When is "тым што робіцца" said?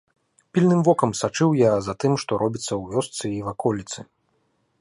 2.05-2.69